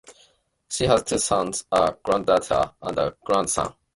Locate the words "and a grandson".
2.81-3.75